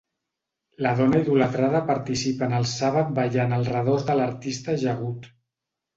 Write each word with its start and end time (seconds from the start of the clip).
La 0.85 0.93
dona 0.99 1.19
idolatrada 1.23 1.83
participa 1.91 2.47
en 2.47 2.57
el 2.61 2.67
Sàbat 2.71 3.13
ballant 3.21 3.55
al 3.59 3.69
redós 3.75 4.07
de 4.09 4.17
l'artista 4.21 4.79
ajagut. 4.81 5.29